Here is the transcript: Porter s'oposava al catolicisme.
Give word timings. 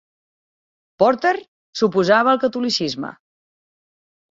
Porter 1.03 1.33
s'oposava 1.81 2.33
al 2.33 2.41
catolicisme. 2.47 3.15